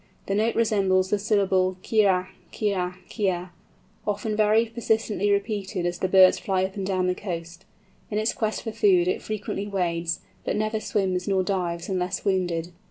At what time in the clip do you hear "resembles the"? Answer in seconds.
0.55-1.19